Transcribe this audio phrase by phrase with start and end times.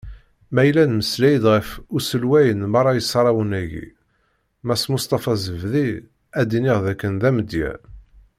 [0.53, 3.87] Ma yella nemmeslay-d ɣef uselway n merra isarrawen-agi,
[4.67, 5.89] Mass Musṭafa Zebdi,
[6.39, 7.73] ad d-iniɣ d akken d amedya.